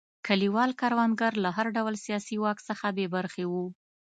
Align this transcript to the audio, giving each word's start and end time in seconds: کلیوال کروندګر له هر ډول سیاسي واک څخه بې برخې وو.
کلیوال 0.27 0.71
کروندګر 0.79 1.33
له 1.43 1.49
هر 1.57 1.67
ډول 1.75 1.95
سیاسي 2.05 2.35
واک 2.39 2.57
څخه 2.69 2.85
بې 2.95 3.05
برخې 3.15 3.43
وو. 3.51 3.65